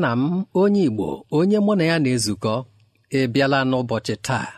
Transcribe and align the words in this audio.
Nwanna 0.00 0.16
m 0.16 0.44
onye 0.60 0.82
Igbo 0.88 1.08
onye 1.38 1.58
mụ 1.64 1.72
na 1.78 1.84
ya 1.90 1.96
na-ezukọ 2.02 2.54
ebiala 3.18 3.58
n'ụbọchị 3.68 4.14
taa. 4.26 4.48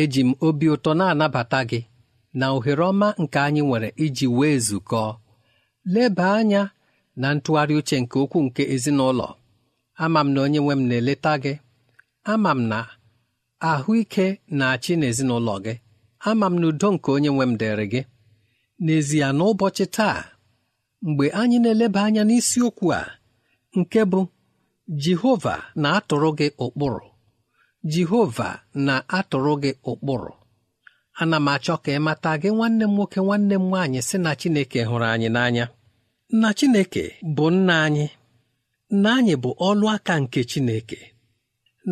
Eji 0.00 0.20
m 0.28 0.30
obi 0.46 0.66
ụtọ 0.74 0.90
na-anabata 0.98 1.60
gị 1.70 1.80
na 2.38 2.46
ohere 2.56 2.84
ọma 2.90 3.08
nke 3.22 3.38
anyị 3.46 3.62
nwere 3.66 3.88
iji 4.04 4.26
wee 4.38 4.58
zukọ 4.66 5.02
leba 5.92 6.26
anya 6.38 6.62
na 7.20 7.28
ntụgharị 7.34 7.74
uche 7.80 7.96
nke 8.02 8.16
okwu 8.24 8.38
nke 8.46 8.62
ezinụlọ. 8.74 9.28
Ama 10.02 10.20
m 10.24 10.28
na 10.34 10.40
onye 10.44 10.60
nwe 10.64 10.74
m 10.78 10.82
na-eleta 10.88 11.32
gị. 11.42 11.52
Ama 12.32 12.50
m 12.50 12.60
na 12.70 12.78
ahụike 13.70 14.26
na-achị 14.58 14.92
n'ezinụlọ 15.00 15.54
gị. 15.64 15.74
Ama 16.28 16.46
m 16.50 16.54
na 16.60 16.66
udo 16.70 16.88
nke 16.94 17.08
onye 17.16 17.30
nwe 17.34 17.44
m 17.50 17.52
dịrị 17.60 17.86
gị. 17.92 18.00
N'ezie 18.84 19.26
n'ụbọchị 19.36 19.84
taa 19.96 20.18
mgbe 21.06 21.24
anyị 21.40 21.56
na-eleba 21.62 22.00
anya 22.06 22.22
n'isiokwu 22.28 22.86
a 23.00 23.02
nke 23.78 24.00
bụ 24.12 24.20
Jehova 24.88 25.62
na-atụrụ 25.76 26.30
gị 26.38 26.48
ụkpụrụ. 26.64 27.06
Jehova 27.92 28.48
na-atụrụ 28.86 29.52
gị 29.62 29.70
ụkpụrụ. 29.90 30.32
Ana 31.20 31.36
m 31.38 31.48
achọ 31.54 31.74
ka 31.84 31.90
ị 31.92 31.98
mata 32.06 32.32
gị 32.42 32.48
nwanne 32.56 32.84
m 32.88 32.92
nwoke 32.96 33.20
nwanne 33.26 33.56
m 33.58 33.64
nwaanyị 33.68 34.00
sị 34.08 34.16
na 34.24 34.30
Chineke 34.40 34.80
hụrụ 34.88 35.04
anyị 35.14 35.28
n'anya. 35.34 35.64
Na 36.40 36.48
Chineke 36.58 37.04
bụ 37.36 37.44
nna 37.54 37.74
anyị. 37.86 38.06
Nna 38.94 39.10
anyị 39.18 39.34
bụ 39.42 39.50
ọlụ 39.68 39.86
aka 39.94 40.14
nke 40.22 40.40
Chineke. 40.50 40.98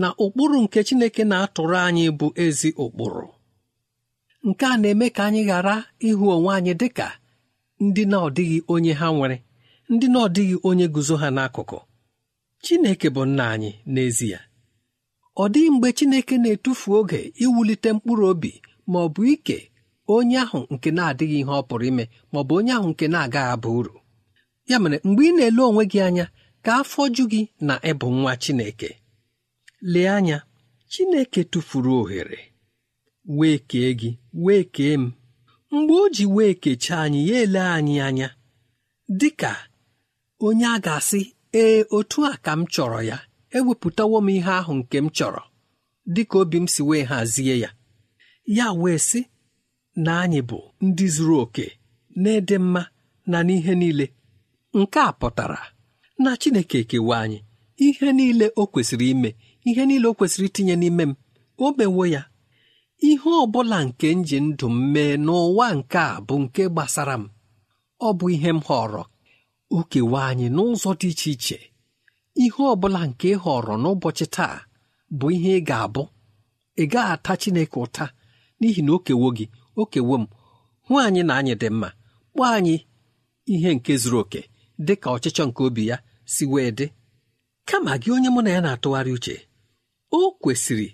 Na 0.00 0.08
ụkpụrụ 0.24 0.58
nke 0.64 0.78
Chineke 0.86 1.22
na-atụrụ 1.30 1.76
anyị 1.88 2.04
bụ 2.18 2.26
ezi 2.44 2.68
ụkpụrụ. 2.84 3.26
Nke 4.46 4.64
a 4.66 4.76
na-eme 4.80 5.06
ka 5.16 5.22
anyị 5.28 5.42
ghara 5.48 5.74
ịhụ 6.08 6.24
onwe 6.34 6.50
anyị 6.58 6.72
dị 6.80 6.88
ka 6.98 7.08
ndị 7.84 8.02
na-ọdịghị 8.10 8.58
onye 8.72 8.92
ha 9.00 9.06
nwere 9.16 9.36
ndị 9.92 10.06
na 10.12 10.18
ọdịghị 10.26 10.56
onye 10.68 10.86
guzo 10.94 11.16
ha 11.22 11.28
n'akụkụ. 11.36 11.78
Chineke 12.66 13.08
bụ 13.14 13.22
nna 13.28 13.44
anyị 13.54 13.70
n'ezie. 13.92 14.38
Ọ 15.42 15.44
dịghị 15.52 15.70
mgbe 15.74 15.88
Chineke 15.98 16.34
na-etufu 16.42 16.88
oge 16.98 17.20
iwulite 17.44 17.88
mkpụrụ 17.94 18.24
obi 18.32 18.50
ma 18.90 18.98
ọ 19.06 19.08
bụ 19.14 19.22
ike 19.34 19.56
onye 20.14 20.36
ahụ 20.44 20.58
nke 20.72 20.88
na-adịghị 20.96 21.36
ihe 21.42 21.52
ọ 21.60 21.62
pụrụ 21.68 21.84
ime 21.90 22.04
ma 22.32 22.38
ọ 22.40 22.44
bụ 22.48 22.52
onye 22.58 22.72
ahụ 22.76 22.86
nke 22.92 23.04
na-agaghị 23.12 23.50
aba 23.54 23.68
uru. 23.78 23.94
Ya 24.70 24.76
mere 24.82 24.96
mgbe 25.08 25.22
ị 25.28 25.32
na-ele 25.36 25.62
onwe 25.68 25.82
gị 25.92 25.98
anya 26.06 26.26
ka 26.64 26.70
afọ 26.80 27.02
ju 27.14 27.24
gị 27.32 27.40
na 27.66 27.74
ịbụ 27.90 28.06
nwa 28.18 28.32
Chineke. 28.42 28.90
Lee 29.92 30.08
anya 30.16 30.38
Chineke 30.92 31.40
tụfuru 31.52 31.92
ohere. 32.02 32.38
Wee 33.38 33.58
kee 33.70 33.90
gị 34.00 34.10
wee 34.44 34.64
kee 34.74 34.94
m. 35.02 35.04
Mgbe 35.72 35.94
o 36.02 36.08
ji 36.14 36.24
wee 36.36 36.54
kechaa 36.62 37.00
anyị 37.04 37.20
ya 37.30 37.36
ele 37.44 37.60
anyị 37.76 37.96
anya. 38.06 38.28
Dị 39.18 39.28
ka 39.40 39.52
onye 40.46 40.66
a 40.66 40.76
ga-asị 40.84 41.22
ee 41.60 41.84
otu 41.96 42.18
a 42.30 42.32
ka 42.44 42.52
m 42.58 42.62
chọrọ 42.74 43.00
ya. 43.10 43.18
Ewepụtawo 43.56 44.16
m 44.20 44.28
ihe 44.36 44.50
ahụ 44.60 44.72
nke 44.80 44.96
m 45.04 45.08
chọrọ 45.16 45.42
dịka 46.14 46.36
obi 46.42 46.58
m 46.62 46.66
si 46.74 46.82
wee 46.88 47.04
hazie 47.10 47.54
ya. 47.62 47.70
Ya 48.56 48.66
wee 48.80 48.98
sị 49.08 49.20
na 50.04 50.12
anyị 50.22 50.40
bụ 50.48 50.58
ndị 50.86 51.06
zuru 51.14 51.36
oke 51.44 51.66
na-ede 52.22 52.56
mma 52.64 52.82
na 53.30 53.38
n'ihe 53.46 53.72
niile. 53.80 54.06
Nke 54.78 54.98
a 55.00 55.12
pụtara 55.20 55.60
na 56.22 56.30
Chineke 56.40 56.78
ekewa 56.82 57.16
anyị. 57.24 57.38
Ihe 57.86 58.08
niile 58.18 58.46
o 58.56 58.62
kwesịrị 58.72 59.06
ime 59.14 59.30
ihe 59.68 59.82
niile 59.88 60.06
o 60.08 60.14
kwesịrị 60.18 60.46
itinye 60.50 60.74
n'ime 60.80 61.02
m 61.06 61.12
o 61.64 61.72
mewo 61.78 62.04
ya. 62.14 62.22
Ihe 63.08 63.28
ọ 63.42 63.46
bụla 63.52 63.78
nke 63.86 64.06
m 64.16 64.20
ji 64.28 64.38
ndụ 64.46 64.66
m 64.68 64.76
mee 64.92 65.14
n'ụwa 65.24 65.66
nke 65.78 65.98
a 65.98 66.20
bụ 66.26 66.34
nke 66.44 66.62
gbasara 66.72 67.14
m. 67.20 67.24
Ọ 68.06 68.08
bụ 68.18 68.24
ihe 68.34 68.50
m 68.56 68.60
họrọ 68.66 69.02
o 69.70 69.78
kewa 69.90 70.20
anyị 70.30 70.46
n'ụzọ 70.54 70.90
dị 71.00 71.08
iche 71.12 71.30
iche 71.34 71.58
ihe 72.44 72.60
ọ 72.72 72.74
bụla 72.80 73.00
nke 73.08 73.26
ị 73.34 73.36
họrọ 73.42 73.74
n'ụbọchị 73.82 74.26
taa 74.36 74.56
bụ 75.18 75.26
ihe 75.36 75.50
ị 75.58 75.64
ga-abụ 75.68 76.02
ị 76.82 76.84
gaghị 76.92 77.10
ata 77.14 77.32
Chineke 77.40 77.76
ụta 77.84 78.04
n'ihi 78.58 78.80
na 78.86 78.92
o 78.96 78.98
kewo 79.06 79.28
gị 79.36 79.44
o 79.80 79.82
kewo 79.92 80.14
m 80.22 80.24
hụ 80.86 80.92
anyị 81.04 81.22
na 81.28 81.32
anyị 81.40 81.54
dị 81.60 81.68
mma 81.74 81.88
kpọọ 82.32 82.44
anyị 82.56 82.74
ihe 83.52 83.70
nke 83.76 83.92
zuru 84.02 84.18
oke 84.22 84.40
dị 84.86 84.94
ka 85.02 85.08
ọchịchọ 85.16 85.42
nke 85.48 85.60
obi 85.68 85.82
ya 85.90 85.96
si 86.32 86.44
wee 86.52 86.70
dị 86.78 86.86
kama 87.68 87.92
gị 88.02 88.08
onye 88.14 88.28
mụ 88.34 88.40
na 88.44 88.50
ya 88.54 88.60
na-atụgharị 88.64 89.12
uche 89.16 89.34
o 90.16 90.18
kwesịrị 90.42 90.88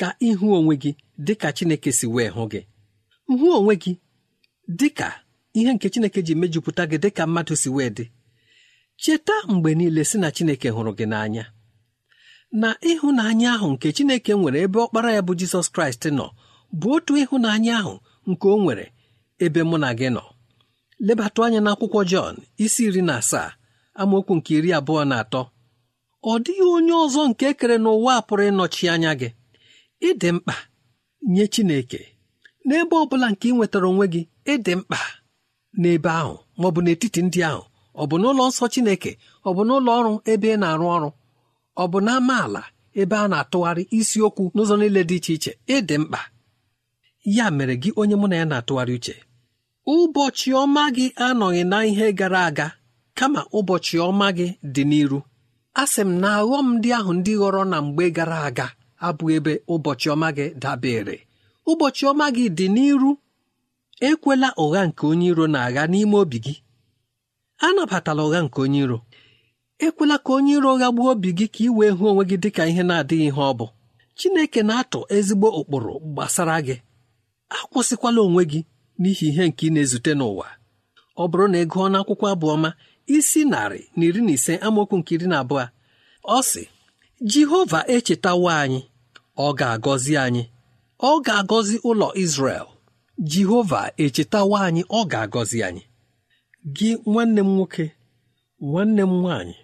ka 0.00 0.08
ịhụ 0.28 0.46
onwe 0.58 0.74
gị 0.82 0.90
dị 1.26 1.34
ka 1.40 1.48
Chineke 1.56 1.90
si 1.98 2.06
wee 2.14 2.28
hụ 2.36 2.42
gị. 2.52 2.60
Hụ 3.40 3.46
onwe 3.58 3.74
gị 3.82 3.92
dị 4.78 4.88
ka 4.98 5.08
ihe 5.58 5.70
nke 5.74 5.86
Chineke 5.92 6.20
ji 6.26 6.34
mejupụta 6.40 6.82
gị 6.90 6.96
dị 7.02 7.10
ka 7.16 7.22
mmadụ 7.26 7.54
si 7.62 7.68
wee 7.76 7.90
dị. 7.96 8.04
Cheta 9.02 9.32
mgbe 9.48 9.70
niile 9.78 10.02
si 10.10 10.16
na 10.22 10.28
Chineke 10.36 10.68
hụrụ 10.74 10.92
gị 10.98 11.06
n'anya. 11.10 11.44
Na 12.60 12.68
ịhụnanya 12.90 13.48
ahụ 13.56 13.66
nke 13.74 13.88
Chineke 13.96 14.32
nwere 14.38 14.58
ebe 14.66 14.78
ọkpara 14.84 15.10
ya 15.16 15.20
bụ 15.26 15.32
Jizọs 15.40 15.68
Kraịst 15.74 16.04
nọ 16.18 16.26
bụ 16.80 16.86
otu 16.96 17.12
ịhụnanya 17.22 17.72
ahụ 17.80 17.94
nke 18.30 18.46
o 18.48 18.56
nwere 18.62 18.84
ebe 19.44 19.60
mụ 19.68 19.76
na 19.82 19.90
gị 19.98 20.08
nọ. 20.16 20.22
Lebatụ 21.06 21.38
anya 21.44 21.60
n'akwụkwọ 21.64 22.00
Jọn 22.10 22.34
isi 22.64 22.82
iri 22.88 23.02
na 23.08 23.14
asaa 23.20 23.48
amaokwu 24.00 24.32
nke 24.38 24.50
iri 24.58 24.70
abụọ 24.78 25.02
na 25.10 25.16
atọ. 25.22 25.42
Ọ 26.30 26.32
dịghị 26.44 26.64
onye 26.76 26.92
ọzọ 27.04 27.20
nke 27.30 27.44
ekere 27.52 27.76
n'ụwa 27.82 28.14
pụrụ 28.26 28.42
ịnọchi 28.50 28.84
anya 28.94 29.12
gị. 29.20 29.28
Ịdị 30.08 30.28
mkpa 30.36 30.54
nye 31.32 31.44
Chineke. 31.52 32.00
N'ebe 32.66 32.94
ọ 33.02 33.04
bụla 33.10 33.26
nke 33.32 33.44
ị 33.48 33.52
nwetara 33.56 33.86
onwe 33.90 34.06
gị 34.12 34.22
ịdị 34.52 34.72
mkpa. 34.80 34.98
N'ebe 35.80 36.10
ahụ 36.20 36.34
ma 36.58 36.64
ọ 36.68 36.70
bụ 36.74 36.80
n'etiti 36.84 37.20
ndị 37.26 37.40
ahụ. 37.50 37.62
Ọ 38.00 38.04
bụ 38.10 38.16
n'ụlọ 38.20 38.42
nsọ 38.48 38.64
Chineke? 38.72 39.12
Ọ 39.48 39.50
bụ 39.56 39.62
n'ụlọ 39.68 39.90
ọrụ 39.98 40.12
ebe 40.32 40.48
ị 40.54 40.58
na-arụ 40.62 40.86
ọrụ? 40.96 41.08
Ọ 41.82 41.84
bụ 41.92 41.98
n'amaala 42.06 42.62
ebe 43.00 43.16
a 43.24 43.26
na-atụgharị 43.32 43.82
isiokwu 43.98 44.42
n'ụzọ 44.54 44.74
niile 44.80 45.02
dị 45.08 45.16
iche 45.20 45.32
iche? 45.36 45.52
Ịdị 45.74 45.94
mkpa. 46.02 46.20
Ya 47.36 47.46
mere 47.56 47.74
gị 47.82 47.90
onye 48.00 48.16
mụ 48.20 48.26
na 48.30 48.36
ya 48.40 48.44
na-atụgharị 48.50 48.94
uche 48.98 49.14
ụbọchị 49.94 50.48
ọma 50.62 50.82
gị 50.96 51.06
anọghị 51.26 51.62
na 51.70 51.78
ihe 51.90 52.06
gara 52.18 52.40
aga 52.48 52.66
kama 53.18 53.40
ụbọchị 53.58 53.96
ọma 54.08 54.26
gị 54.36 54.46
dị 54.74 54.82
n'iru. 54.90 55.18
A 55.80 55.82
sị 55.92 56.02
m 56.08 56.10
na 56.22 56.28
aghọm 56.40 56.66
ndị 56.76 56.88
ahụ 56.98 57.12
ndị 57.18 57.32
ghọrọ 57.40 57.62
na 57.72 57.76
mgbe 57.86 58.04
gara 58.16 58.38
aga 58.48 58.66
abụ 59.06 59.24
ebe 59.36 59.52
ụbọchị 59.74 60.06
ọma 60.14 60.28
gị 60.36 60.46
dabere 60.62 61.16
ụbọchị 61.70 62.02
ọma 62.10 62.26
gị 62.36 62.44
dị 62.58 62.66
n'iru 62.74 63.10
ekwela 64.08 64.48
ụgha 64.62 64.82
nke 64.88 65.02
onye 65.10 65.26
iro 65.32 65.44
na-agha 65.52 65.82
n'ime 65.90 66.16
obi 66.22 66.38
gị. 66.44 66.54
Anabatala 67.66 68.22
ụgha 68.26 68.40
nke 68.46 68.58
onye 68.64 68.78
iro. 68.84 68.98
Ekwela 69.86 70.16
ka 70.24 70.30
onye 70.36 70.52
iro 70.58 70.70
ghagbuo 70.80 71.08
obi 71.12 71.28
gị 71.38 71.46
ka 71.54 71.60
ị 71.64 71.68
wee 71.76 71.90
hụ 71.96 72.04
onwe 72.10 72.22
gị 72.30 72.36
dị 72.42 72.50
ka 72.56 72.62
ihe 72.70 72.82
na-adịghị 72.88 73.26
ihe 73.30 73.42
ọ 73.50 73.52
bụ. 73.58 73.66
Chineke 74.18 74.60
na-atụ 74.68 75.00
ezigbo 75.16 75.48
ụkpụrụ 75.60 75.94
gbasara 76.12 76.56
gị. 76.66 76.76
Akwụsịkwala 77.56 78.20
onwe 78.26 78.42
gị 78.50 78.60
n'ihi 79.00 79.26
ihe 79.30 79.44
nke 79.48 79.62
ị 79.68 79.70
na-ezute 79.74 80.12
n'ụwa. 80.18 80.46
Ọ 81.16 81.24
bụrụ 81.30 81.46
na 81.52 81.58
ị 81.62 81.66
gụọ 81.72 81.84
n'akwụkwọ 81.92 82.26
abụọma 82.34 82.70
isi 83.16 83.40
narị 83.52 83.80
na 83.96 84.02
iri 84.08 84.20
na 84.26 84.32
ise 84.36 84.52
amaokwu 84.66 84.96
nke 84.98 85.12
iri 85.16 85.26
na 85.30 85.36
abụọ 85.42 85.64
ọ 86.24 86.38
sị 86.50 86.62
Jehova 87.30 87.80
echetawo 87.94 88.48
anyị 88.62 88.80
ọ 89.36 89.46
ga-agọzi 89.58 90.12
anyị. 90.24 90.42
Ọ 91.08 91.10
ga-agọzi 91.26 91.76
ụlọ 91.88 92.08
Izrel. 92.24 92.66
Jehova 93.28 93.82
echetawo 94.04 94.54
anyị 94.66 94.82
ọ 94.88 95.00
ga-agọzi 95.10 95.58
anyị. 95.68 95.82
Gị 96.76 96.90
nwanne 97.10 97.40
m 97.42 97.50
nwoke 97.56 97.84
nwanne 98.68 99.02
m 99.02 99.12
nwaanyị 99.20 99.56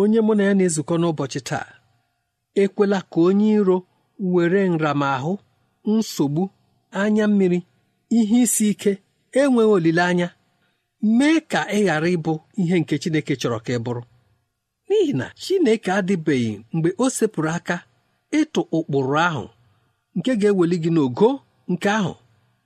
onye 0.00 0.20
mụ 0.26 0.32
na 0.36 0.42
ya 0.48 0.52
na-ezukọ 0.58 0.94
n'ụbọchị 1.00 1.40
taa 1.48 1.68
ekwela 2.62 2.98
ka 3.10 3.18
onye 3.28 3.48
iro 3.58 3.76
were 4.32 4.60
nramahụ 4.72 5.32
nsogbu 5.92 6.42
anya 7.00 7.24
mmiri 7.30 7.58
ihe 8.18 8.36
isi 8.44 8.64
ike 8.72 8.92
enweghị 9.40 9.70
olileanya 9.76 10.28
mee 11.16 11.38
ka 11.50 11.60
ị 11.76 11.80
ghara 11.86 12.08
ịbụ 12.16 12.32
ihe 12.60 12.74
nke 12.80 12.94
Chineke 13.02 13.32
chọrọ 13.40 13.58
ka 13.64 13.72
ị 13.76 13.78
bụrụ. 13.84 14.02
N'ihi 14.88 15.12
na 15.20 15.26
Chineke 15.42 15.90
adịbeghị 15.98 16.52
mgbe 16.74 16.90
o 16.98 17.06
sepụrụ 17.16 17.50
aka 17.56 17.76
ịtụ 18.40 18.60
ụkpụrụ 18.76 19.16
ahụ 19.28 19.44
nke 20.16 20.30
ga-eweli 20.40 20.76
gị 20.82 20.90
n'ogo 20.94 21.28
nke 21.72 21.88
ahụ. 21.98 22.12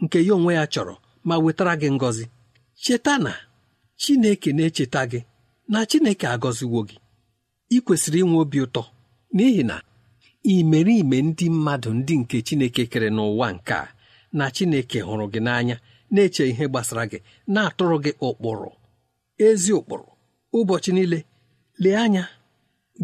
Nke 0.03 0.19
ya 0.27 0.33
onwe 0.39 0.53
ya 0.59 0.65
chọrọ 0.73 0.95
ma 1.29 1.35
wetara 1.45 1.75
gị 1.81 1.89
ngọzi. 1.97 2.25
Cheta 2.83 3.15
na 3.25 3.33
Chineke 4.01 4.51
na-echeta 4.57 5.01
gị 5.11 5.21
na 5.73 5.79
Chineke 5.91 6.27
agọziwo 6.35 6.81
gị. 6.89 6.97
Ị 7.71 7.79
kwesịrị 7.85 8.19
inwe 8.25 8.39
obi 8.45 8.59
ụtọ 8.65 8.83
n'ihi 9.35 9.63
na 9.71 9.77
imerime 10.55 11.19
ndị 11.27 11.47
mmadụ 11.55 11.91
ndị 11.99 12.15
nke 12.21 12.37
Chineke 12.47 12.83
kere 12.93 13.09
n'ụwa 13.17 13.47
nke 13.57 13.73
a 13.73 13.85
na 14.39 14.45
Chineke 14.55 14.99
hụrụ 15.07 15.27
gị 15.33 15.41
n'anya 15.47 15.77
na-eche 16.13 16.45
ihe 16.51 16.65
gbasara 16.71 17.05
gị 17.11 17.19
na-atụrụ 17.55 17.97
gị 18.05 18.13
ụkpụrụ. 18.29 18.71
Ezi 19.47 19.71
ụkpụrụ 19.79 20.07
ụbọchị 20.59 20.91
niile 20.97 21.19
lee 21.83 21.97
anya 22.05 22.25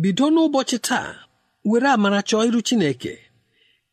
bido 0.01 0.25
n'ụbọchị 0.35 0.77
taa 0.89 1.09
were 1.69 1.89
amara 1.95 2.21
chọọ 2.29 2.41
iru 2.49 2.61
Chineke. 2.69 3.13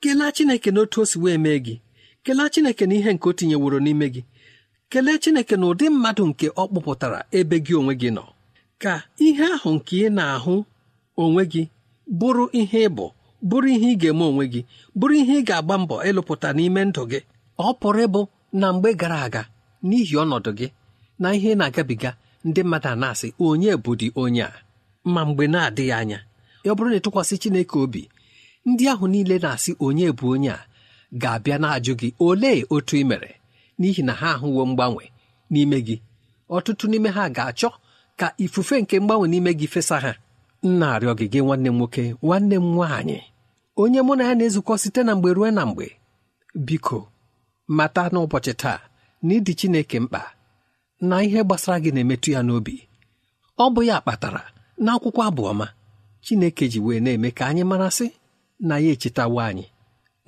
Kelee 0.01 0.31
Chineke 0.35 0.69
n'otu 0.71 0.97
o 1.01 1.05
si 1.09 1.17
wee 1.23 1.37
mee 1.43 1.59
gị. 1.65 1.75
Kelee 2.25 2.49
Chineke 2.49 2.85
na 2.85 2.95
ihe 2.95 3.11
nke 3.13 3.29
o 3.29 3.33
tinyeworo 3.37 3.79
n'ime 3.79 4.07
gị. 4.13 4.21
Kelee 4.91 5.17
Chineke 5.23 5.55
na 5.59 5.65
ụdị 5.71 5.85
mmadụ 5.93 6.23
nke 6.29 6.47
ọ 6.49 6.63
kpụpụtara 6.69 7.19
ebe 7.37 7.55
gị 7.65 7.73
onwe 7.79 7.93
gị 8.01 8.09
nọ. 8.17 8.23
Ka 8.81 8.93
ihe 9.25 9.45
ahụ 9.55 9.69
nke 9.75 9.95
ị 10.05 10.09
na-ahụ 10.17 10.55
onwe 11.23 11.43
gị 11.51 11.63
bụrụ 12.19 12.43
ihe 12.59 12.79
ịbụ 12.87 13.05
bụrụ 13.49 13.67
ihe 13.75 13.87
ị 13.93 13.95
ga-eme 14.01 14.23
onwe 14.31 14.45
gị 14.53 14.61
bụrụ 14.99 15.13
ihe 15.21 15.33
ị 15.39 15.45
ga-agba 15.47 15.75
mbọ 15.83 15.95
ịlụpụta 16.09 16.49
n'ime 16.57 16.81
ndụ 16.89 17.01
gị. 17.11 17.19
Ọ 17.57 17.67
pụrụ 17.79 17.99
ịbụ 18.07 18.21
na 18.59 18.67
mgbe 18.73 18.89
gara 18.99 19.17
aga 19.25 19.41
n'ihi 19.87 20.15
ọnọdụ 20.23 20.51
gị 20.59 20.67
na 21.21 21.27
ihe 21.37 21.51
na-agabiga 21.59 22.11
ndị 22.47 22.61
mmadụ 22.65 22.87
a 22.89 22.95
na-asị 23.01 23.27
onye 23.45 23.71
bụdị 23.83 24.07
onye 24.21 24.43
a? 24.43 24.51
Ma 25.13 25.21
mgbe 25.27 25.43
na-adịghị 25.53 25.93
anya 25.99 26.19
ọ 26.65 26.73
bụrụ 26.77 26.89
na 26.91 26.97
ịtụkwasị 26.99 27.35
Chineke 27.41 27.77
obi 27.83 28.01
ndị 28.69 28.83
ahụ 28.91 29.05
niile 29.11 29.35
na-asị 29.43 29.71
onye 29.85 30.07
bụ 30.19 30.25
onye 30.35 30.51
a? 30.57 30.59
Ga-abịa 31.21 31.57
na-ajụ 31.61 31.93
gị 32.01 32.09
olee 32.27 32.59
otu 32.75 32.93
ị 33.01 33.03
mere? 33.09 33.31
N'ihi 33.79 34.01
na 34.07 34.13
ha 34.19 34.27
ahụwo 34.35 34.61
mgbanwe 34.69 35.03
n'ime 35.51 35.77
gị. 35.87 35.95
Ọtụtụ 36.55 36.85
n'ime 36.89 37.09
ha 37.15 37.23
ga-achọ 37.35 37.69
ka 38.19 38.27
ifufe 38.43 38.75
nke 38.81 38.95
mgbanwe 39.01 39.25
n'ime 39.31 39.51
gị 39.59 39.67
fesa 39.73 39.97
ha. 40.03 40.11
Nna 40.67 40.87
arịọ 40.95 41.13
gị 41.19 41.25
gị 41.33 41.39
nwanne 41.45 41.69
m 41.71 41.77
nwoke 41.79 42.03
nwanne 42.23 42.55
m 42.55 42.67
nwaanyị 42.75 43.19
onye 43.81 43.99
mụ 44.07 44.13
na 44.17 44.23
ya 44.29 44.33
na-ezukọ 44.37 44.73
site 44.81 45.01
na 45.05 45.13
mgbe 45.15 45.29
ruo 45.37 45.49
na 45.57 45.63
mgbe. 45.69 45.87
Biko 46.65 46.99
mata 47.77 48.03
n'ụbọchị 48.13 48.53
taa 48.61 48.79
na 49.25 49.31
ịdị 49.37 49.53
Chineke 49.59 49.97
mkpa 50.03 50.21
na 51.07 51.15
ihe 51.25 51.39
gbasara 51.45 51.77
gị 51.83 51.91
na-emetụ 51.93 52.29
ya 52.35 52.41
n'obi. 52.47 52.75
Ọ 53.57 53.65
bụ 53.73 53.81
ya 53.89 53.97
kpatara 54.03 54.41
n'akwụkwọ 54.83 55.21
abụọma 55.29 55.67
Chineke 56.25 56.65
ji 56.71 56.79
wee 56.85 56.99
na-eme 57.03 57.29
ka 57.37 57.43
anyị 57.49 57.63
marasị 57.71 58.07
na 58.67 58.75
ya 58.83 58.89
echetawo 58.95 59.39
anyị. 59.49 59.65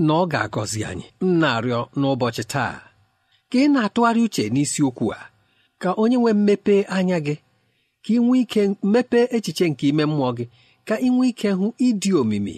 Na 0.06 0.14
ọ 0.22 0.24
ga-agọzi 0.32 0.80
anyị. 0.90 1.06
M 1.22 1.30
na-arịọ 1.42 1.80
n'ụbọchị 2.00 2.44
taa 2.54 2.74
ka 3.50 3.58
ị 3.64 3.68
na-atụgharị 3.74 4.22
uche 4.28 4.44
n'isiokwu 4.54 5.06
a 5.20 5.22
ka 5.82 5.90
onye 6.02 6.18
nwee 6.22 6.34
mmepe 6.38 6.76
anya 6.96 7.18
gị 7.26 7.36
ka 8.04 8.10
ị 8.18 8.20
nwee 8.26 8.42
ike 8.44 8.62
mepee 8.94 9.26
echiche 9.36 9.66
nke 9.72 9.86
ime 9.92 10.04
mmụọ 10.10 10.30
gị 10.38 10.46
ka 10.88 10.96
ị 11.08 11.10
nwee 11.16 11.30
ike 11.32 11.50
hụ 11.60 11.66
ịdị 11.88 12.10
omimi 12.22 12.56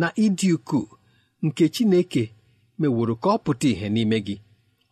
na 0.00 0.06
ịdị 0.24 0.48
ukwuu 0.56 0.86
nke 1.46 1.64
Chineke 1.74 2.22
meworo 2.80 3.14
ka 3.22 3.28
ọ 3.34 3.38
pụta 3.44 3.66
ìhè 3.72 3.86
n'ime 3.94 4.18
gị. 4.26 4.36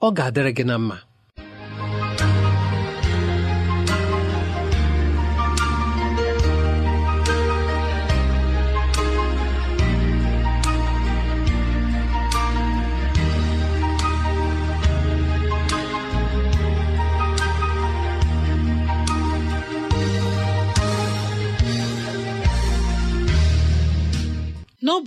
Ọ 0.04 0.08
ga-adịrị 0.16 0.52
gị 0.56 0.64
na 0.70 0.76
mma. 0.82 0.96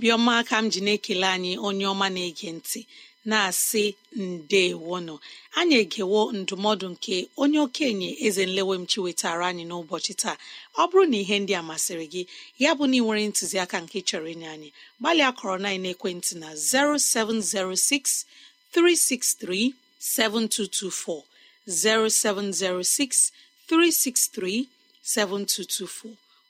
N'obiọma 0.08 0.36
ka 0.48 0.56
m 0.62 0.70
ji 0.72 0.80
na-ekele 0.80 1.26
anyị 1.36 1.52
onye 1.66 1.84
ọma 1.92 2.06
na-ege 2.14 2.48
ntị 2.58 2.80
na-asị 3.30 3.84
ndeewono 4.16 5.14
anyị 5.58 5.74
egewo 5.84 6.20
ndụmọdụ 6.38 6.86
nke 6.94 7.16
onye 7.42 7.58
okenye 7.66 8.10
eze 8.26 8.42
nlewemchi 8.48 8.98
wetara 9.04 9.44
anyị 9.50 9.64
n'ụbọchị 9.68 10.12
taa. 10.22 10.36
Ọ 10.80 10.82
bụrụ 10.90 11.04
na 11.12 11.16
ihe 11.22 11.36
ndị 11.42 11.52
a 11.60 11.62
masịrị 11.68 12.06
gị 12.12 12.22
ya 12.62 12.70
bụ 12.76 12.84
na 12.90 12.96
ị 12.96 13.00
nwere 13.04 13.22
ntụziaka 13.30 13.76
nke 13.84 13.98
chọrọ 14.08 14.28
inye 14.34 14.48
anyị 14.54 14.68
gbalịa 15.00 15.30
kọrọ 15.38 15.56
na 15.64 15.68
ekwentị 15.92 16.32
na 16.42 16.48
0706 16.56 18.24
363 18.72 19.72
7224 20.00 21.22
0706 21.68 23.32
363 23.68 24.64
7224 25.04 26.27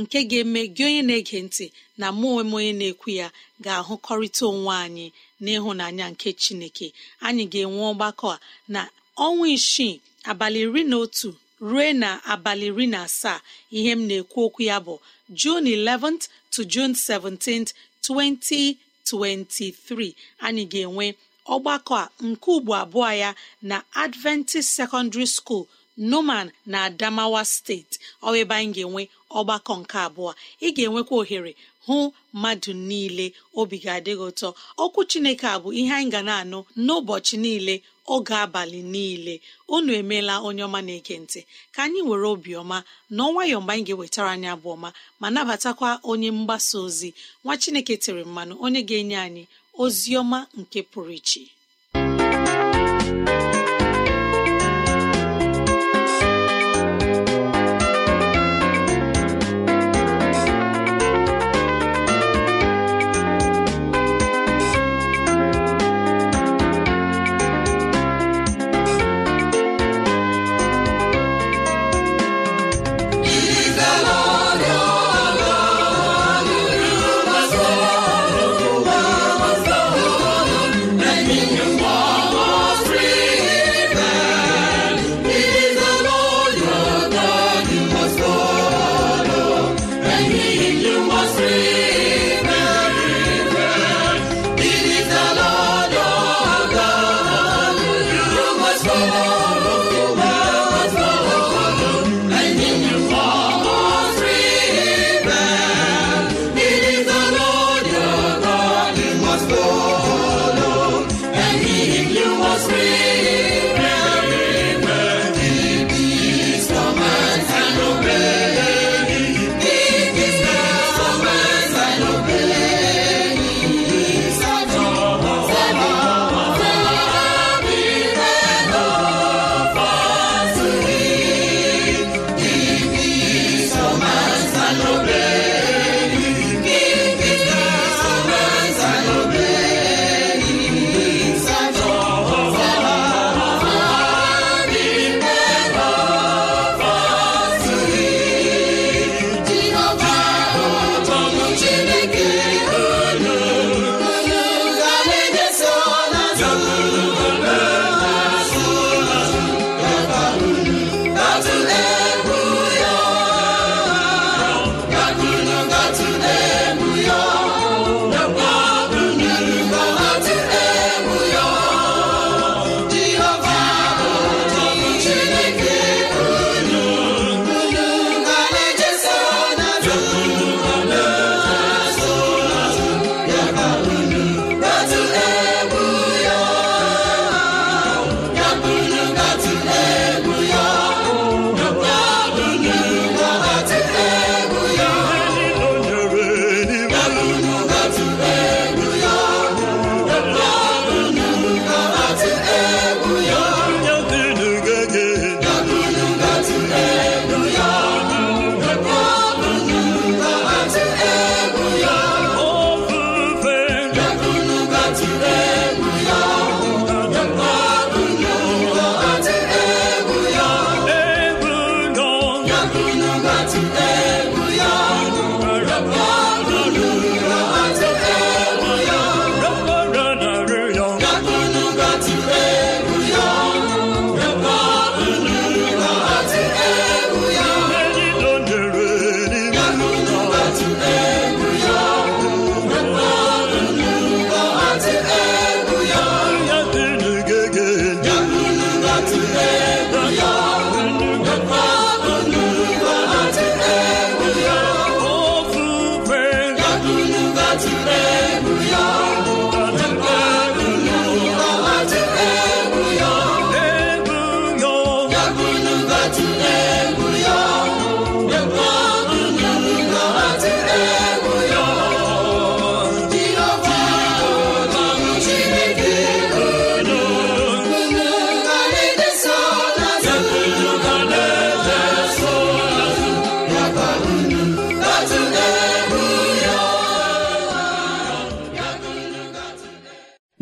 nke 0.00 0.18
ga-eme 0.30 0.60
gị 0.76 0.82
onye 0.88 1.02
na-ege 1.08 1.38
ntị 1.46 1.66
na 2.00 2.06
mụ 2.18 2.26
onwe 2.40 2.56
onye 2.60 2.72
na-ekwu 2.80 3.08
ya 3.20 3.26
ga-ahụkọrịta 3.64 4.44
onwe 4.52 4.72
anyị 4.84 5.06
n'ịhụnanya 5.42 6.06
nke 6.12 6.28
Chineke. 6.42 6.86
Anyị 7.26 7.44
ga-enwe 7.52 7.82
ọgbakọ 7.92 8.26
a 8.34 8.38
na 8.74 8.80
ọnwa 9.26 9.46
isii 9.56 9.94
abalị 10.30 10.60
iri 10.66 10.82
na 10.90 10.96
otu 11.04 11.28
ruo 11.68 11.86
na 12.02 12.10
abalị 12.32 12.66
iri 12.72 12.86
na 12.94 12.98
asaa 13.08 13.38
ihe 13.76 13.92
m 13.98 14.02
na-ekwu 14.08 14.38
okwu 14.46 14.60
ya 14.70 14.76
bụ 14.86 14.94
June 15.40 15.68
11th 15.76 16.22
to 16.52 16.60
June 16.72 16.94
17th 17.06 17.70
2023 18.02 20.14
anyị 20.46 20.64
ga-enwe 20.72 21.06
ọgbakọ 21.54 21.92
a 22.02 22.10
nke 22.28 22.48
ugbo 22.56 22.72
abụọ 22.82 23.10
ya 23.22 23.30
na 23.70 23.76
Adventist 24.04 24.68
Secondary 24.78 25.26
School 25.36 25.64
Numan 26.10 26.46
na 26.70 26.78
Adamawa 26.88 27.42
steeti 27.52 27.96
ọ 28.26 28.36
ebe 28.40 28.54
anyị 28.60 28.72
ga-enwe 28.76 29.02
ọgbakọ 29.38 29.72
nke 29.80 29.96
abụọ. 30.06 30.30
Ị 30.66 30.68
ga-enwekwa 30.76 31.14
ohere 31.22 31.52
hụ 31.86 31.96
mmadụ 32.34 32.72
niile 32.88 33.26
obi 33.60 33.76
ga-adịghị 33.84 34.24
ụtọ. 34.30 34.48
Okwu 34.82 35.00
Chineke 35.10 35.46
a 35.46 35.56
bụ 35.62 35.68
ihe 35.80 35.92
anyị 35.98 36.10
ga 36.14 36.20
na-anụ 36.28 36.58
n'ụbọchị 36.84 37.36
niile 37.44 37.74
oge 38.14 38.34
abalị 38.44 38.80
niile. 38.94 39.34
Unu 39.74 39.90
emeela 40.00 40.34
onye 40.46 40.62
ọma 40.68 40.80
na-ege 40.86 41.14
ntị. 41.22 41.40
Ka 41.74 41.80
anyị 41.86 42.00
were 42.08 42.26
obiọma 42.34 42.78
na 43.14 43.20
ọnwayọ 43.28 43.56
mgbe 43.60 43.72
anyị 43.74 43.84
ga-ewetara 43.88 44.30
anyị 44.34 44.48
abụ 44.54 44.68
ọma 44.76 44.88
ma 45.20 45.26
nabatakwa 45.34 45.88
onye 46.10 46.28
mgbasa 46.38 46.76
ozi. 46.86 47.10
Nwa 47.44 47.54
Chineke 47.62 47.94
tere 48.04 48.22
mmanụ 48.28 48.54
onye 48.64 48.80
ga-enye 48.88 49.16
anyị 49.26 49.42
ozi 49.82 50.10
ọma 50.20 50.38
nke 50.60 50.78
pụrụ 50.90 51.12
iche. 51.20 51.42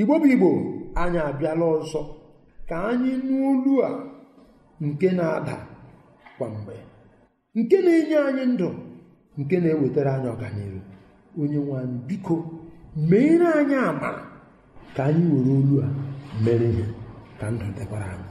Igbo 0.00 0.14
bụ 0.20 0.26
igbo 0.34 0.48
anyị 1.02 1.18
abịala 1.28 1.64
ọzọ. 1.76 2.00
Ka 2.68 2.76
anyị 2.90 3.12
nụ 3.26 3.34
olu 3.50 3.72
a 3.88 3.90
nke 4.84 5.08
na-ada 5.18 5.56
kwa 6.38 6.46
mgbe. 6.54 6.74
Nke 7.58 7.76
na-enye 7.84 8.16
anyị 8.28 8.44
ndụ 8.52 8.68
nke 9.38 9.56
na-ewetara 9.62 10.10
anyị 10.16 10.28
ọganihu. 10.34 10.80
Onye 11.40 11.58
nwe 11.64 11.74
anyị 11.82 11.98
biko 12.08 12.34
meere 13.10 13.46
anyị 13.60 13.76
amara 13.88 14.22
ka 14.96 15.02
anyị 15.08 15.24
were 15.32 15.52
olu 15.60 15.74
a 15.84 15.88
mere 16.44 16.66
ihe 16.72 16.84
ka 17.40 17.46
ndụ 17.52 17.64
dịkwara 17.76 18.06
anyị. 18.14 18.28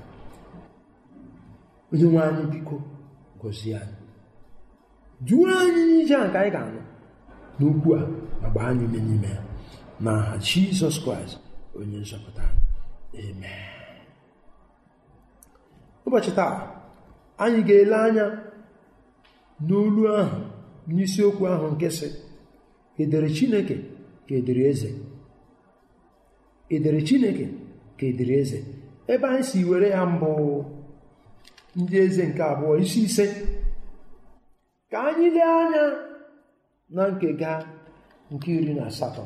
Onye 1.94 2.06
nwe 2.12 2.22
anyị 2.28 2.44
biko 2.54 2.76
gọzie 3.42 3.76
anyị. 3.82 3.98
Duo 5.28 5.46
anyị 5.62 5.82
n'ije 5.90 6.16
a 6.16 6.26
nke 6.28 6.38
anyị 6.42 6.52
ga-anụ. 6.56 6.82
N'okwu 7.60 7.90
a 7.96 8.02
ma 8.42 8.48
gbaa 8.54 8.68
anyị 8.72 8.86
n'ime 8.94 9.28
ya. 9.36 9.42
N'aha 10.04 10.34
jizọs 10.48 10.98
kraịst. 11.04 11.38
Onye 11.80 11.98
nzọpụta 12.04 12.44
amen 13.20 13.80
ụbọchị 16.06 16.32
taa 16.38 16.54
anyị 17.44 17.60
ga-ele 17.68 17.98
anya 18.08 18.26
n'olu 19.68 20.02
ahụ 20.20 20.40
n'isiokwu 20.94 21.44
ahụ 21.54 21.68
nke 21.74 21.90
sị 21.98 22.08
edere 23.02 23.30
chineke 23.38 23.76
ka 24.28 24.34
edere 24.40 24.64
eze? 24.72 24.90
Edere 26.76 27.00
chineke 27.08 27.46
ka 27.98 28.04
edere 28.12 28.36
eze? 28.42 28.60
Ebe 29.14 29.26
anyị 29.28 29.44
si 29.50 29.60
were 29.70 29.88
ya 29.96 30.02
mbụ 30.14 30.30
ndị 31.80 31.96
eze 32.06 32.24
nke 32.30 32.44
abụọ 32.52 32.74
isi 32.84 33.00
ise 33.08 33.26
ka 34.92 34.98
anyị 35.10 35.28
lee 35.36 35.50
anya 35.62 35.84
na 36.96 37.04
nkega 37.12 37.52
nke 38.34 38.50
iri 38.58 38.74
na 38.78 38.84
asatọ. 38.92 39.24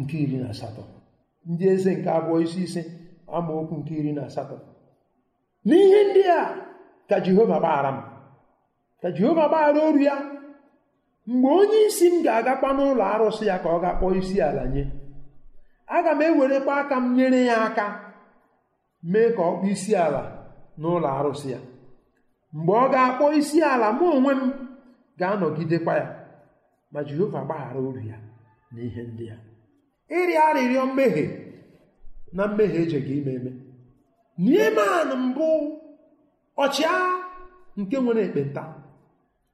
Nke 0.00 0.16
iri 0.24 0.36
na 0.42 0.48
asatọ. 0.54 0.82
Ndị 1.50 1.64
eze 1.74 1.90
nke 1.96 2.08
abụọ 2.18 2.36
isi 2.44 2.60
ise 2.66 2.82
amaokwu 3.36 3.74
nke 3.80 3.92
iri 4.00 4.12
na 4.16 4.22
asatọ. 4.28 4.56
N'ihe 5.66 6.00
ndị 6.10 6.22
a 6.38 6.40
ka 7.08 7.16
jehova 7.24 7.56
gbaghara 7.60 7.90
m. 7.96 7.98
Ka 9.00 9.08
jehova 9.16 9.44
gbaghara 9.48 9.80
oru 9.88 10.00
ya. 10.08 10.16
Mgbe 11.30 11.48
onye 11.60 11.78
isi 11.88 12.06
m 12.12 12.22
ga-agakwa 12.24 12.70
n'ụlọ 12.76 13.04
arụsị 13.14 13.44
ya 13.50 13.56
ka 13.62 13.68
ọ 13.68 13.78
ga-akpọ 13.82 14.06
isi 14.20 14.36
ala 14.48 14.64
nye. 14.74 14.84
Aga 15.96 16.12
m 16.14 16.20
ewerekwa 16.26 16.72
aka 16.82 16.96
m 17.02 17.06
nyere 17.16 17.40
ya 17.50 17.56
aka 17.68 17.86
mee 19.10 19.30
ka 19.36 19.42
ọ 19.42 19.52
kpọọ 19.58 19.68
isi 19.74 19.92
ala 20.04 20.22
n'ụlọ 20.80 21.08
arụsị 21.18 21.48
ya. 21.54 21.60
Mgbe 22.56 22.72
ọ 22.72 22.86
ga-akpọ 22.92 23.24
isi 23.40 23.58
ala 23.72 23.86
mụ 23.98 24.04
onwe 24.16 24.32
m 24.34 24.42
ga-anọgidekwa 25.18 25.92
ya. 26.00 26.06
Ma 26.92 27.00
jehova 27.08 27.40
gbaghara 27.46 27.80
oru 27.88 28.00
ya 28.10 28.16
na 28.72 28.80
ihe 28.86 29.02
ndị 29.02 29.24
ya 29.30 29.36
ịrịọ 30.10 30.40
arịrịọ 30.48 30.82
mmehie 30.86 31.24
na 32.32 32.46
mmehie 32.46 32.80
ejeghị 32.84 33.14
ime 33.18 33.32
eme. 33.38 33.50
Nieman 34.38 35.08
mbụ 35.28 35.46
ọchịagha 36.64 37.08
nke 37.76 37.96
nwere 38.00 38.22
ekpenta 38.26 38.62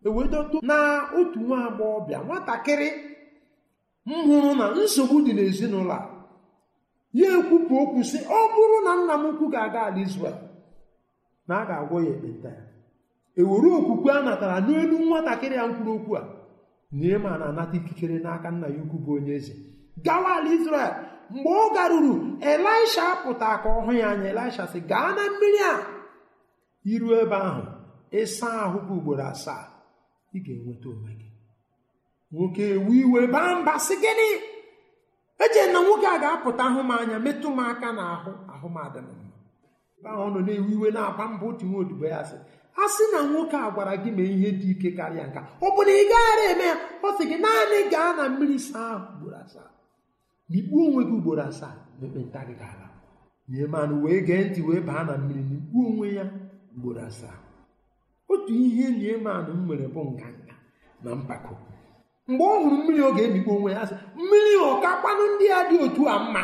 ewedoto 0.06 0.58
na 0.62 0.76
otu 1.18 1.38
nwa 1.40 1.58
agbọghọbịa 1.68 2.18
nwatakịrị 2.26 2.88
m 4.06 4.10
hụrụ 4.26 4.50
na 4.58 4.64
nsogbu 4.76 5.16
dị 5.24 5.32
n'ezinụlọ 5.36 5.92
a 5.98 6.00
ya 7.18 7.26
ekwupụ 7.38 7.74
okwu 7.82 8.00
sị 8.10 8.18
ọ 8.38 8.40
bụrụ 8.52 8.76
na 8.86 8.92
nna 8.98 9.14
m 9.22 9.24
ukwu 9.30 9.44
ga-aga 9.52 9.80
ala 9.86 10.00
Izrel 10.04 10.36
na 11.48 11.54
a 11.62 11.66
ga-agwọ 11.68 11.96
ya 12.06 12.10
ekpenta 12.14 12.48
ya. 12.56 12.62
Ewere 13.40 13.68
okwukwe 13.78 14.10
a 14.12 14.20
natara 14.26 14.56
n'elu 14.66 14.96
nwatakịrị 15.06 15.56
ya 15.60 15.64
mkpụrụ 15.68 15.92
okwu 15.98 16.12
a 16.20 16.22
Nieman 16.92 17.42
anata 17.42 17.76
ikikere 17.78 18.16
n'aka 18.24 18.48
nna 18.50 18.66
ya 18.74 18.80
ukwu 18.84 18.98
bụ 19.04 19.10
onye 19.16 19.32
eze. 19.38 19.54
Gawa 20.06 20.30
ala 20.36 20.50
Izrel 20.56 20.92
mgbe 21.32 21.50
ọ 21.62 21.74
garuru 21.74 22.14
elisha 22.50 23.06
pụta 23.22 23.50
ka 23.62 23.68
ọ 23.78 23.80
hụ 23.86 23.92
ya 24.00 24.06
anya. 24.12 24.28
Elisha 24.32 24.64
sị 24.72 24.80
gaa 24.90 25.10
na 25.16 25.22
mmiri 25.30 25.60
a 25.72 25.74
iru 26.92 27.08
ebe 27.22 27.36
ahụ 27.48 27.62
ịsa 28.20 28.48
ahụ 28.64 28.78
gị 28.86 28.92
ugboro 28.98 29.24
asaa 29.32 29.64
ị 30.36 30.38
ga-enweta 30.44 30.88
onwe 30.92 31.12
gị. 31.20 31.28
Nwoke 32.32 32.64
ewu 32.74 32.90
iwe 33.02 33.20
baa 33.34 33.52
mba 33.60 33.74
sị 33.86 33.94
gịnị? 34.02 34.28
Eche 35.44 35.62
na 35.72 35.78
nwoke 35.84 36.06
a 36.14 36.18
ga-apụta 36.22 36.64
hụ 36.74 36.80
m 36.82 36.90
anya 36.96 37.16
metụ 37.24 37.48
m 37.50 37.60
aka 37.70 37.88
n'ahụ 37.98 38.32
ahụ 38.54 38.68
adị 38.84 39.00
m 39.06 39.08
mma. 39.18 39.36
Ebe 39.98 40.08
ahụ 40.14 40.26
nọ 40.34 40.40
na-ewu 40.46 40.70
iwe 40.76 40.88
na-aba 40.96 41.24
mba 41.32 41.44
otu 41.48 41.64
nwa 41.66 41.78
odibo 41.82 42.06
ya 42.14 42.20
sị 42.30 42.36
a 42.82 42.84
sị 42.94 43.04
na 43.12 43.18
nwoke 43.30 43.56
a 43.66 43.70
gwara 43.74 43.94
gị 44.02 44.10
mee 44.16 44.30
ihe 44.36 44.50
dị 44.60 44.68
ike 44.74 44.90
karịa 44.98 45.26
nka 45.30 45.40
ọ 45.64 45.66
bụ 45.74 45.80
na 45.86 45.92
ị 46.02 46.04
gaghara 46.10 46.44
eme 46.52 46.64
ya? 46.70 46.76
Ọ 47.06 47.08
sị 47.16 47.22
gị 47.30 47.36
naanị 47.44 47.78
gaa 47.92 48.10
na 48.16 48.22
mmiri 48.28 48.58
saa 48.68 48.88
ahụ 48.94 49.06
ugboro 49.14 49.36
asaa. 49.44 49.68
Mikpuo 50.50 50.80
onwe 50.88 51.02
gị 51.08 51.14
ugboro 51.18 51.42
asaa 51.50 51.74
na 51.98 52.04
ekpenta 52.06 52.40
gị 52.48 52.54
ga-ala 52.60 52.86
Nieman 53.50 53.90
wee 54.02 54.20
gee 54.26 54.44
ntị 54.46 54.60
wee 54.68 54.80
baa 54.88 55.02
na 55.08 55.14
mmiri 55.18 55.42
mikpuo 55.50 55.82
onwe 55.90 56.06
ya 56.18 56.24
ugboro 56.76 57.00
asaa. 57.08 57.38
Otu 58.32 58.52
ihe 58.64 58.86
Nieman 59.00 59.44
nwere 59.66 59.86
bụ 59.94 60.00
nganga 60.12 60.54
na 61.02 61.10
mpako. 61.20 61.54
Mgbe 62.28 62.44
ọ 62.44 62.56
hụrụ 62.62 62.76
mmiri 62.80 63.00
ọ 63.08 63.10
ga-emikpu 63.16 63.50
onwe 63.56 63.70
ya 63.76 63.82
sị 63.90 63.94
mmiri 64.18 64.52
ọkakwanụ 64.70 65.24
ndị 65.34 65.46
a 65.58 65.60
dị 65.68 65.76
otu 65.86 66.02
a 66.08 66.16
mma. 66.24 66.42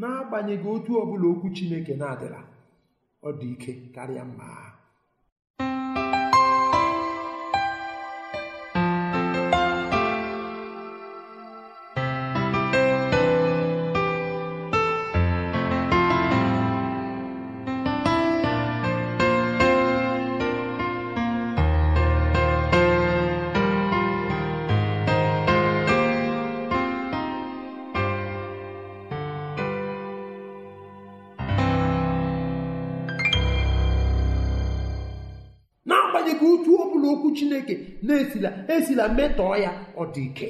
N'agbanyeghị 0.00 0.68
otu 0.76 0.90
ọbụla 1.02 1.26
okwu 1.32 1.46
Chineke 1.56 1.94
na-adịla 2.00 2.40
ọ 3.26 3.28
dị 3.38 3.46
ike 3.54 3.72
karịa 3.94 4.24
mma. 4.30 4.46
Chineke 37.38 37.74
na-esila 38.06 38.50
esila 38.74 39.04
metọọ 39.16 39.54
ya 39.64 39.70
ọ 40.00 40.02
dị 40.14 40.22
ike. 40.28 40.48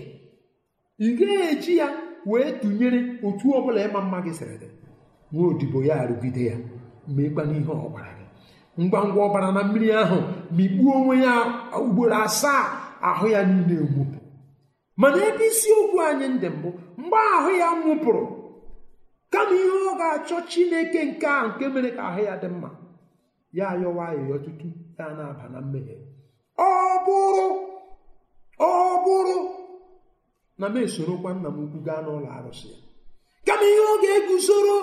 Ị 1.05 1.07
gaghị 1.19 1.37
eji 1.51 1.73
ya 1.81 1.87
wee 2.31 2.51
tụnyere 2.61 3.01
otu 3.27 3.47
ọbụla 3.59 3.81
ịma 3.87 4.01
mma 4.07 4.19
gị 4.25 4.33
sịrị 4.39 4.57
dị. 4.63 4.69
Nwa 5.33 5.45
odibo 5.51 5.79
ya 5.89 5.95
arụgide 6.03 6.43
ya 6.51 6.57
meekwa 7.15 7.43
n'ihe 7.49 7.73
ọ 7.87 7.89
gị. 7.97 8.25
Ngwa 8.83 9.01
ngwa 9.09 9.23
ọbara 9.29 9.49
na 9.55 9.63
mmiri 9.67 9.89
ahụ 10.03 10.19
mikpuo 10.57 10.93
onwe 11.01 11.15
ya 11.27 11.33
ugboro 11.83 12.17
asaa 12.27 12.63
ahụ 13.09 13.27
ya 13.35 13.41
niile 13.49 13.75
enwupụ 13.83 14.19
mana 15.01 15.17
ebe 15.29 15.45
isiokwu 15.51 15.99
anyị 16.09 16.27
ndị 16.35 16.49
mbụ 16.57 16.71
mgbe 17.01 17.19
ahụ 17.37 17.51
ya 17.63 17.69
nwụpụrụ 17.79 18.25
kama 19.33 19.53
ihe 19.63 19.79
ọ 19.91 19.93
ga-achọ 20.01 20.37
chineke 20.51 21.01
nke 21.09 21.27
a 21.27 21.47
nke 21.49 21.65
mere 21.75 21.91
ka 21.97 22.03
ahụ 22.09 22.21
ya 22.29 22.35
dị 22.43 22.49
mma 22.55 22.71
ya 23.57 23.65
ayọwa 23.73 24.03
ayọyọ 24.11 24.37
tutu 24.45 24.67
ya 24.99 25.05
na-aba 25.17 25.45
na 25.53 25.59
mmehie. 25.65 25.97
Ọ 26.59 26.71
bụrụ 27.07 27.47
ọ 28.59 28.71
bụrụ 29.05 29.37
na 30.61 30.67
m 30.69 30.77
esorokwa 30.85 31.31
nna 31.35 31.49
m 31.55 31.59
ukwu 31.65 31.79
gaa 31.87 32.01
n'ụlọ 32.05 32.29
arụsị 32.37 32.67
ya. 32.73 32.79
Kama 33.47 33.65
ihe 33.71 33.83
ọ 33.93 33.95
ga-eguzoro 34.03 34.77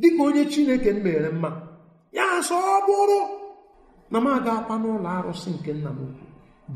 dịka 0.00 0.22
onye 0.26 0.42
chineke 0.52 0.90
m 0.92 0.98
mere 1.04 1.30
mma. 1.36 1.50
Ya 2.16 2.24
sọ 2.48 2.56
ọ 2.74 2.76
bụrụ 2.86 3.18
na 4.12 4.18
m 4.20 4.26
agakwa 4.36 4.74
n'ụlọ 4.82 5.08
arụsị 5.18 5.48
nke 5.56 5.70
nna 5.74 5.90
m 5.96 5.98
ukwu 6.04 6.24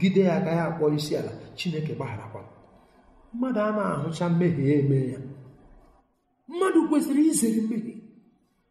gide 0.00 0.20
ya 0.28 0.32
agaghị 0.38 0.62
akpọ 0.68 0.84
isi 0.96 1.12
ala 1.20 1.32
chineke 1.58 1.92
gbagharakwa. 1.96 2.40
Mmadụ 3.34 3.60
a 3.60 3.70
na-ahụcha 3.76 4.26
mmehie 4.30 4.72
eme 4.80 4.98
ya. 5.12 5.18
Mmadụ 6.48 6.80
kwesịrị 6.88 7.22
izere 7.30 7.60
mmehie. 7.64 7.93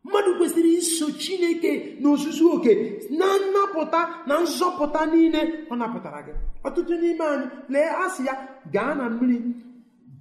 Mmadụ 0.06 0.32
kwesịrị 0.38 0.72
iso 0.82 1.06
chineke 1.22 1.72
na 2.02 2.08
ozuzu 2.14 2.46
oke 2.56 2.74
na 3.20 3.26
nnapụta 3.42 4.02
na 4.28 4.36
nzọpụta 4.44 5.02
niile 5.12 5.42
ọ 5.72 5.74
napụtara 5.80 6.20
gị. 6.26 6.34
Ọtụtụ 6.68 6.94
n'ime 7.02 7.26
anyị 7.34 7.46
lee 7.74 7.90
asị 8.04 8.22
ya 8.28 8.34
gaa 8.74 8.94
na 9.00 9.06
mmiri 9.10 9.38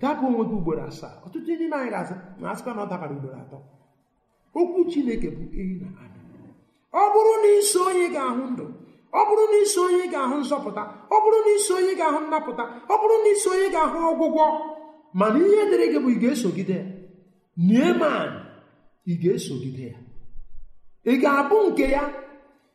daba 0.00 0.22
onwe 0.28 0.42
gị 0.48 0.54
ugboro 0.58 0.82
asaa. 0.90 1.12
Ọtụtụ 1.26 1.50
n'ime 1.58 1.76
anyị 1.78 1.90
ga-asị 1.94 2.14
na 2.40 2.46
asịkwa 2.52 2.72
na 2.76 2.82
ọ 2.84 2.88
dabara 2.90 3.14
ugboro 3.16 3.36
atọ. 3.42 3.58
Okwu 4.58 4.80
chineke 4.90 5.28
bụ 5.36 5.44
ehi 5.60 5.74
na 5.82 5.88
anụ 6.02 6.18
ọ 7.00 7.02
bụrụ 7.12 7.32
na 7.42 7.48
iso 7.60 7.80
onye 7.90 8.06
ga-ahụ 8.14 8.42
ndụ 8.52 8.66
ọ 9.18 9.20
bụrụ 9.28 9.44
na 9.52 9.56
iso 9.64 9.80
onye 9.88 10.04
ga-ahụ 10.14 10.34
nzọpụta 10.42 10.82
ọ 11.14 11.16
bụrụ 11.22 11.38
na 11.46 11.50
iso 11.58 11.72
onye 11.80 11.92
ga-ahụ 12.00 12.18
nnapụta 12.26 12.64
ọ 12.92 12.94
bụrụ 13.00 13.14
na 13.24 13.28
iso 13.34 13.48
onye 13.54 13.68
ga-ahụ 13.74 13.98
ọgwụgwọ 14.10 14.44
mana 15.18 15.38
ihe 15.50 15.62
dịrị 15.70 15.86
gị 15.92 15.98
bụ 16.04 16.08
ị 16.14 16.16
ga-esogide. 16.22 16.78
Ya 16.78 16.84
Nieman 17.68 18.30
ị 19.06 19.14
ga-esogide 19.22 19.84
ya. 19.92 19.98
Ị 21.12 21.14
ga-abụ 21.22 21.56
nke 21.70 21.84
ya. 21.96 22.04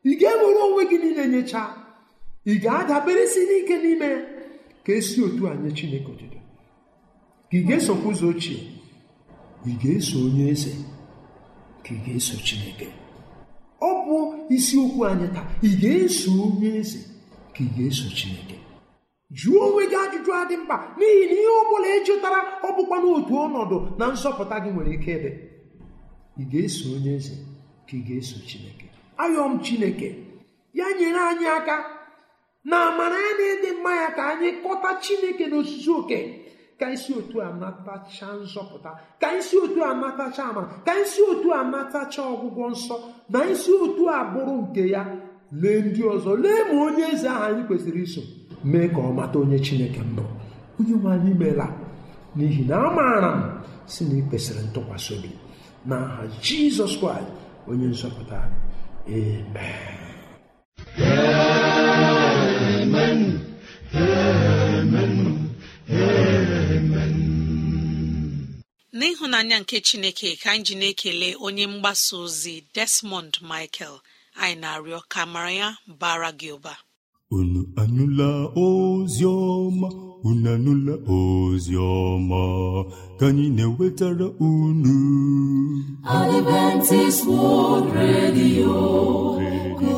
Ị 0.03 0.11
ga-ewere 0.19 0.59
onwe 0.67 0.83
gị 0.89 0.97
niile 1.01 1.23
nyechaa 1.33 1.69
ị 2.51 2.53
ga-adaberesi 2.63 3.41
n'ike 3.49 3.75
n'ime 3.83 4.07
ya. 4.13 4.19
Ka 4.85 4.91
esi 4.99 5.17
otu 5.25 5.43
a 5.47 5.71
Chineke 5.77 6.09
otuto. 6.13 6.39
Ka 7.49 7.55
ị 7.57 7.61
ga-esokwa 7.67 8.09
ụzọ 8.11 8.27
ochie. 8.31 8.59
Ị 9.65 9.71
ga-eso 9.81 10.17
onye 10.25 10.45
eze. 10.53 10.71
Ka 11.83 11.89
ị 11.95 11.97
ga-eso 12.05 12.35
chineke. 12.47 12.87
Ọ 13.81 13.89
bụ 14.05 14.17
isiokwu 14.55 15.01
anyị 15.09 15.27
taa. 15.35 15.47
Ị 15.67 15.69
ga-eso 15.81 16.31
onye 16.45 16.69
eze. 16.81 16.99
Ka 17.53 17.59
ị 17.63 17.67
ga-eso 17.75 18.07
chineke. 18.17 18.55
Jụọ 19.39 19.59
onwe 19.67 19.83
gị 19.91 19.97
ajụjụ 20.03 20.31
adị 20.41 20.55
mkpa. 20.61 20.75
N'ihi 20.97 21.23
na 21.29 21.35
ihe 21.41 21.51
ọ 21.59 21.61
bụla 21.69 21.87
ị 21.95 21.99
jụtara 22.07 22.39
ọ 22.67 22.69
bụkwa 22.75 22.97
n'otu 23.01 23.33
ọnọdụ 23.45 23.77
na 23.99 24.05
nzọpụta 24.13 24.55
gị 24.63 24.69
nwere 24.73 24.91
ike 24.97 25.11
ịdị. 25.17 25.31
Ị 26.41 26.43
ga-eso 26.51 26.85
onye 26.95 27.11
eze 27.19 27.35
ka 27.87 27.93
ị 27.97 28.01
ga-eso 28.07 28.37
chineke. 28.47 28.85
Ayọ 29.17 29.43
m 29.51 29.59
chineke 29.65 30.09
ya 30.73 30.85
nyere 30.99 31.19
anyị 31.29 31.47
aka 31.57 31.75
na 32.69 32.77
amara 32.89 33.15
ya 33.25 33.31
na-ịdị 33.39 33.69
mma 33.79 33.91
ya 34.01 34.09
ka 34.15 34.23
anyị 34.33 34.49
kọta 34.63 34.89
chineke 35.03 35.45
n'osisi 35.47 35.89
oke. 35.99 36.19
Ka 36.79 36.85
anyị 36.87 36.97
si 37.03 37.13
otu 37.19 37.41
a 37.41 37.47
natacha 37.61 38.27
nzọpụta 38.41 38.91
ka 39.19 39.25
anyị 39.31 39.41
si 39.47 39.55
otu 39.63 39.79
a 39.83 39.93
natacha 40.01 40.43
amara 40.49 40.67
ka 40.85 40.91
anyị 40.93 41.05
si 41.13 41.21
otu 41.31 41.47
a 41.53 41.63
natacha 41.73 42.21
ọgwụgwọ 42.33 42.65
nsọ 42.73 42.95
na 43.31 43.37
anyị 43.43 43.55
si 43.63 43.71
otu 43.83 44.03
a 44.09 44.17
bụrụ 44.33 44.53
nke 44.61 44.83
ya. 44.93 45.03
Lee 45.61 45.81
ndị 45.81 46.01
ọzọ 46.13 46.31
lee 46.43 46.61
ma 46.69 46.75
onye 46.85 47.03
eze 47.13 47.27
ahụ 47.29 47.43
anyị 47.47 47.61
kwesịrị 47.67 48.01
iso 48.07 48.21
mee 48.63 48.87
ka 48.93 48.99
ọ 49.01 49.11
mata 49.17 49.39
onye 49.39 49.57
chineke 49.65 50.01
mbụ. 50.11 50.23
Onye 50.79 50.93
nwe 51.01 51.09
anyị 51.15 51.33
meela 51.39 51.67
n'ihi 52.35 52.63
na 52.69 52.75
amaara 52.87 53.31
m 53.35 53.41
si 53.91 54.01
na 54.05 54.13
ị 54.19 54.23
kwesịrị 54.29 54.61
ntụkwasị 54.69 55.11
obi. 55.17 55.29
N'aha 55.89 56.23
jizọs 56.45 56.93
kraịst 56.99 57.31
onye 57.69 57.87
nzọpụta. 57.93 58.39
Amen. 59.07 59.97
N'ịhụnanya 68.97 69.57
nke 69.61 69.77
chineke 69.87 70.29
ka 70.41 70.49
anyị 70.51 70.63
ji 70.65 70.75
na-ekele 70.79 71.29
onye 71.45 71.65
mgbasa 71.67 72.13
ozi 72.23 72.55
desmond 72.75 73.33
michael. 73.41 73.95
Anyị 74.41 74.55
na-arịọ 74.61 74.99
ka 75.11 75.21
mara 75.33 75.51
ya 75.59 75.69
bara 75.99 76.31
gị 76.39 76.49
ụba. 76.57 76.73
Unu 77.37 77.61
anụla 77.81 78.29
ozi 78.65 79.25
ọma? 79.25 79.89
Unu 80.27 80.49
anụla 80.53 80.95
ọma 81.79 82.43
ka 83.19 83.25
anyị 83.29 83.45
na-ewetara 83.57 84.27
unu. 84.49 84.95
Adventist 86.19 87.21
World 87.27 87.87
Radio 87.99 88.75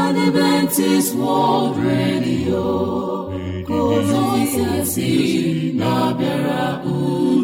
Adventist 0.06 1.10
World 1.22 1.76
Radio 1.88 2.64
ozi 3.68 5.10
na-abịara 5.78 6.64
unu. 6.96 7.43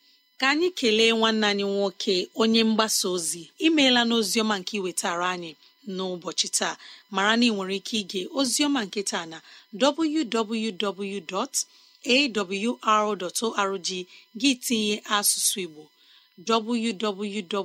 ka 0.41 0.47
anyị 0.53 0.69
kelee 0.79 1.11
nwanne 1.17 1.45
anyị 1.51 1.65
nwoke 1.73 2.15
onye 2.41 2.61
mgbasa 2.69 3.05
ozi. 3.15 3.43
Imeela 3.67 4.01
n'oziọma 4.09 4.55
nke 4.61 4.73
iwetara 4.79 5.25
anyị 5.35 5.51
n'ụbọchị 5.95 6.47
taa. 6.57 6.75
Mara 7.15 7.33
na 7.39 7.45
ị 7.49 7.51
nwere 7.55 7.75
ike 7.79 7.95
ige 8.01 8.21
oziọma 8.39 8.79
nke 8.85 9.01
taa 9.11 9.25
na 9.31 9.37
www.awr.org 9.81 10.69
gị 14.41 14.51
tinye 14.65 14.95
asụsụ 15.17 15.57
Igbo 15.65 15.83
www.awr.org 16.49 17.57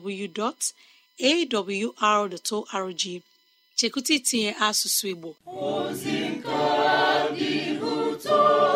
chekwụta 3.79 4.13
itinye 4.19 4.51
asụsụ 4.67 5.05
Igbo. 5.13 5.31
Ka 6.45 6.59
m 7.33 8.76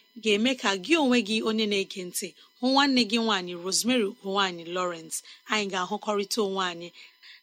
ga-eme 0.23 0.51
ka 0.61 0.75
gị 0.83 0.93
onwe 1.03 1.17
gị 1.27 1.37
onye 1.49 1.65
na-ege 1.71 2.01
ntị 2.09 2.27
hụ 2.59 2.65
nwanne 2.73 3.01
gị 3.09 3.17
nwaanyị 3.25 3.53
rosemary 3.63 4.09
nwaanyị 4.25 4.63
lawrence. 4.75 5.17
Anyị 5.51 5.65
ga-ahụkọrịta 5.71 6.39
onwe 6.47 6.63
anyị 6.71 6.89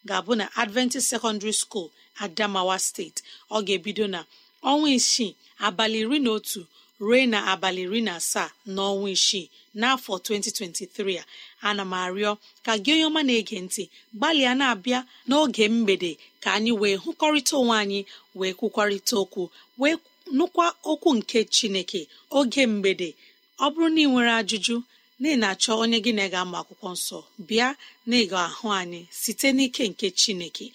ga-abụ 0.09 0.33
na 0.41 0.45
adventist 0.63 1.07
secondary 1.13 1.53
school 1.63 1.89
adamawa 2.25 2.77
steeti 2.87 3.23
ọ 3.51 3.63
ga-ebido 3.67 4.07
na 4.15 4.21
ọnwa 4.71 4.89
isii 4.99 5.33
abalị 5.67 5.99
iri 6.05 6.19
na 6.25 6.31
otu 6.37 6.61
ruo 7.01 7.27
na 7.33 7.39
abalị 7.53 7.83
iri 7.87 8.01
na 8.07 8.13
asaa 8.21 8.51
n'ọnwa 8.75 9.09
isii 9.17 9.47
n'afọ 9.81 10.13
2023 10.19 11.19
a. 11.19 11.25
Ana 11.69 11.83
m 11.85 11.93
arịọ 12.05 12.33
ka 12.65 12.73
gị 12.85 12.91
onye 12.95 13.05
ọma 13.11 13.21
na-ege 13.29 13.57
ntị 13.67 13.83
gbalịa 14.17 14.53
na-abịa 14.61 15.01
n'oge 15.29 15.65
mgbede 15.75 16.11
ka 16.43 16.49
anyị 16.57 16.73
wee 16.81 16.97
hụkọrịta 17.03 17.55
onwe 17.61 17.75
anyị 17.83 18.01
wee 18.39 18.53
kwukwarịta 18.59 19.15
okwu 19.23 19.43
wee 19.81 19.97
nụkwa 20.37 20.67
okwu 20.91 21.11
nke 21.19 21.39
chineke 21.55 22.01
oge 22.39 22.63
mgbede. 22.73 23.09
Ọ 23.65 23.67
bụrụ 23.73 23.87
na 23.95 24.01
ị 24.05 24.09
nwere 24.13 24.33
ajụjụ 24.41 24.77
na 25.21 25.27
ị 25.35 25.37
na-achọ 25.43 25.71
onye 25.83 25.99
gị 26.05 26.13
na-ega 26.17 26.39
ama 26.45 26.57
akwụkwọ 26.63 26.89
nsọ 26.97 27.19
bịa 27.49 27.69
na 28.09 28.15
ịga 28.23 28.39
ahụ 28.49 28.67
anyị 28.81 29.01
site 29.21 29.49
n'ike 29.57 29.83
nke 29.91 30.07
chineke. 30.21 30.67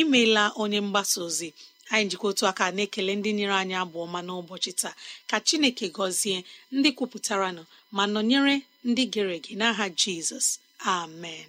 Imeela 0.00 0.42
onye 0.62 0.78
mgbasa 0.86 1.18
ozi. 1.26 1.48
Anyị 1.92 2.04
njikọ 2.06 2.26
otu 2.30 2.44
aka 2.50 2.64
na-ekele 2.76 3.12
ndị 3.18 3.30
nyere 3.38 3.54
anyị 3.62 3.74
abụ 3.82 3.96
ọma 4.06 4.20
n'ụbọchị 4.26 4.72
taa. 4.80 4.94
Ka 5.30 5.36
chineke 5.46 5.86
gọzie 5.96 6.38
ndị 6.76 6.88
kwupụtara 6.96 7.48
nọ 7.56 7.62
ma 7.96 8.02
nọnyere 8.12 8.54
ndị 8.88 9.02
gere 9.12 9.34
ege 9.38 9.52
n'aha 9.60 9.84
jizọs. 10.00 10.46
Amen. 10.96 11.48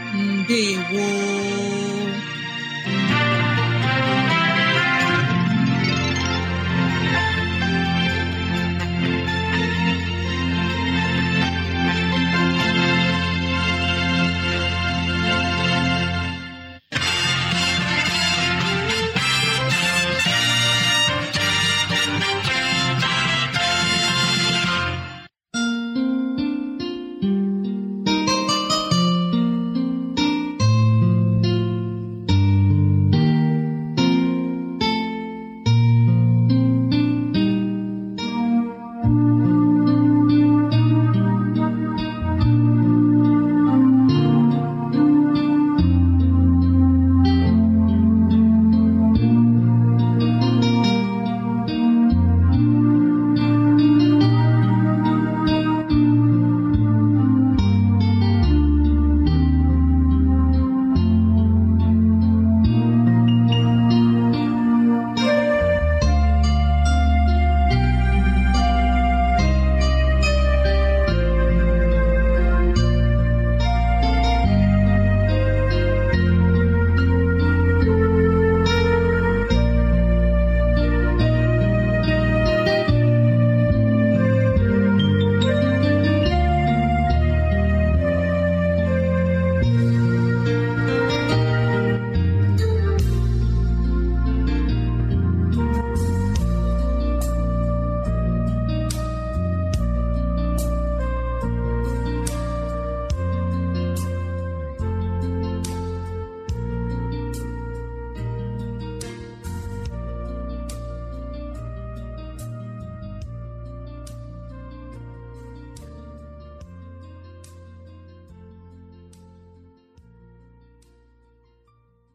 gboo 0.89 2.07